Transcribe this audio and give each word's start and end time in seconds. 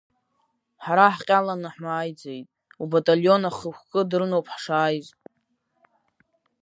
Ҳара 0.83 1.07
ҳҟьаланы 1.17 1.69
ҳмааиӡеит, 1.75 2.47
убаталион 2.83 3.43
ахықәкы 3.49 4.01
дырноуп 4.09 4.47
ҳшааиз. 4.53 5.07